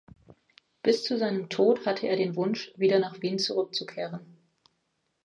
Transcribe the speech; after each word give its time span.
Bis 0.81 1.03
zu 1.03 1.15
seinem 1.19 1.47
Tod 1.49 1.85
hatte 1.85 2.07
er 2.07 2.15
den 2.17 2.35
Wunsch, 2.35 2.73
wieder 2.75 2.97
nach 2.97 3.21
Wien 3.21 3.37
zurückzukehren. 3.37 4.35